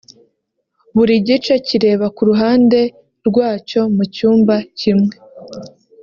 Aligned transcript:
buri 0.95 1.13
gice 1.27 1.53
kireba 1.67 2.05
ku 2.15 2.21
ruhande 2.29 2.79
rwacyo 3.27 3.81
mu 3.95 4.03
cyumba 4.15 4.55
kimwe 4.79 5.13